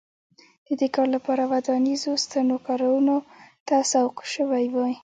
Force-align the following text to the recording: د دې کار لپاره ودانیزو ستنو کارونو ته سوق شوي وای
د 0.67 0.69
دې 0.79 0.87
کار 0.95 1.07
لپاره 1.15 1.43
ودانیزو 1.51 2.11
ستنو 2.25 2.55
کارونو 2.67 3.15
ته 3.67 3.75
سوق 3.91 4.15
شوي 4.33 4.65
وای 4.75 4.93